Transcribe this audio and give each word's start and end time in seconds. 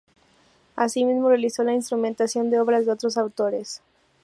Asimismo, 0.75 1.29
realizó 1.29 1.63
la 1.63 1.75
instrumentación 1.75 2.49
de 2.49 2.59
obras 2.59 2.87
de 2.87 2.91
otros 2.91 3.17
autores. 3.17 3.83